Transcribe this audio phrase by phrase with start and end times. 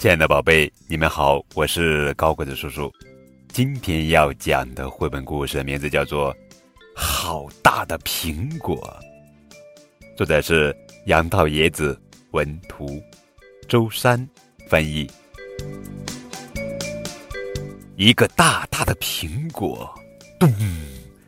[0.00, 2.90] 亲爱的宝贝，你们好，我是高个子叔叔。
[3.48, 6.34] 今天要讲的绘本故事名字叫做
[6.96, 8.98] 《好大的苹果》，
[10.16, 12.00] 作者是杨道野子，
[12.30, 12.98] 文图，
[13.68, 14.26] 周山
[14.66, 15.06] 翻译。
[17.96, 19.86] 一个大大的苹果，
[20.38, 20.50] 咚，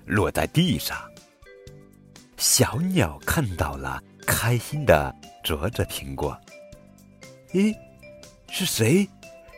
[0.06, 0.96] 落在地上。
[2.38, 6.34] 小鸟看到了，开心的啄着苹果。
[7.52, 7.70] 咦？
[8.54, 9.08] 是谁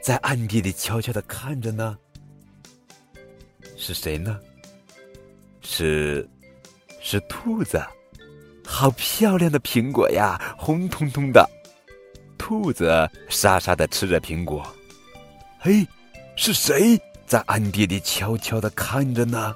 [0.00, 1.98] 在暗地里悄悄的看着呢？
[3.76, 4.38] 是谁呢？
[5.62, 6.28] 是，
[7.00, 7.84] 是兔子。
[8.64, 11.44] 好漂亮的苹果呀，红彤彤的。
[12.38, 14.64] 兔子沙沙的吃着苹果。
[15.58, 15.84] 嘿，
[16.36, 19.52] 是谁在暗地里悄悄的看着呢？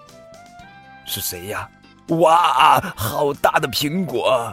[1.06, 1.70] 是谁呀？
[2.08, 4.52] 哇，好大的苹果！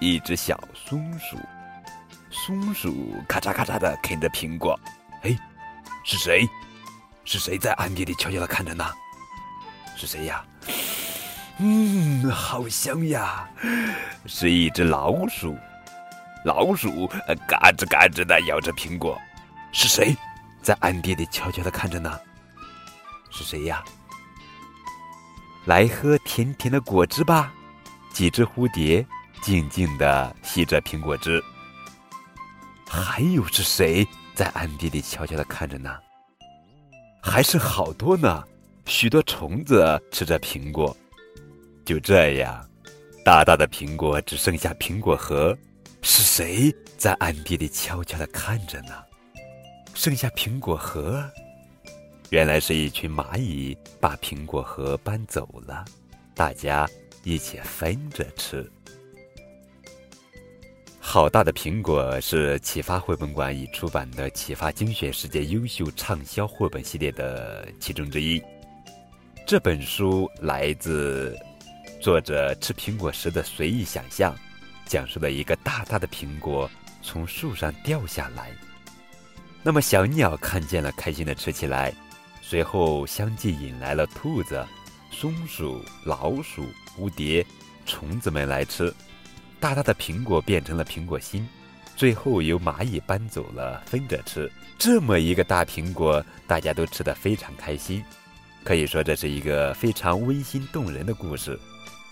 [0.00, 1.36] 一只小松鼠。
[2.30, 4.78] 松鼠咔嚓咔嚓的啃着苹果，
[5.22, 5.36] 哎，
[6.04, 6.46] 是谁？
[7.24, 8.84] 是谁在暗地里悄悄的看着呢？
[9.96, 10.44] 是谁呀？
[11.58, 13.48] 嗯，好香呀！
[14.26, 15.56] 是一只老鼠，
[16.44, 17.06] 老鼠
[17.48, 19.18] 嘎吱嘎吱的咬着苹果。
[19.72, 20.16] 是谁
[20.62, 22.18] 在暗地里悄悄的看着呢？
[23.30, 23.82] 是谁呀？
[25.64, 27.52] 来喝甜甜的果汁吧！
[28.12, 29.04] 几只蝴蝶
[29.42, 31.42] 静静的吸着苹果汁。
[32.88, 35.90] 还有是谁在暗地里悄悄的看着呢？
[37.20, 38.44] 还是好多呢，
[38.86, 40.96] 许多虫子吃着苹果。
[41.84, 42.68] 就这样，
[43.24, 45.56] 大大的苹果只剩下苹果核，
[46.02, 48.94] 是谁在暗地里悄悄的看着呢？
[49.94, 51.28] 剩下苹果核，
[52.30, 55.84] 原来是一群蚂蚁把苹果核搬走了，
[56.34, 56.88] 大家
[57.24, 58.70] 一起分着吃。
[61.16, 68.38] 好大的苹果是启发绘本馆已出版的《启发精选世界优秀畅销绘本系列》的其中之一。
[69.46, 71.34] 这本书来自
[72.02, 74.36] 作者吃苹果时的随意想象，
[74.84, 78.50] 讲述了一个大大的苹果从树上掉下来，
[79.62, 81.94] 那么小鸟看见了，开心的吃起来，
[82.42, 84.62] 随后相继引来了兔子、
[85.10, 87.42] 松鼠、老鼠、蝴蝶、
[87.86, 88.92] 虫子们来吃。
[89.58, 91.48] 大大的苹果变成了苹果心，
[91.96, 94.50] 最后由蚂蚁搬走了，分着吃。
[94.78, 98.04] 这么一个大苹果，大家都吃得非常开心。
[98.62, 101.58] 可以说，这是一个非常温馨动人的故事，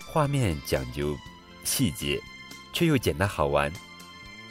[0.07, 1.15] 画面讲究
[1.63, 2.19] 细节，
[2.73, 3.71] 却又简单好玩。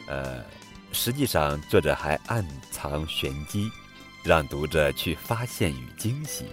[0.06, 0.44] 呃，
[0.92, 3.68] 实际上作者还暗藏玄机，
[4.22, 6.44] 让读者去发现与惊喜。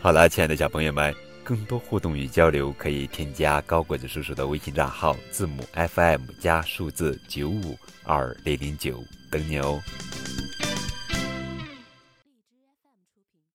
[0.00, 1.31] 好了，亲爱的小朋友们。
[1.44, 9.80] 更多互动与交流，可以添加高个子叔叔的微信账号，字母 FM 加数字九五二零零九，等你哦。